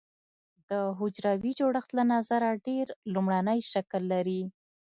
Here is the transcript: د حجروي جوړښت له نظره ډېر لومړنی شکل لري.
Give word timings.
د 0.69 0.71
حجروي 0.97 1.51
جوړښت 1.59 1.91
له 1.97 2.03
نظره 2.13 2.49
ډېر 2.67 2.85
لومړنی 3.13 3.59
شکل 3.71 4.03
لري. 4.13 4.41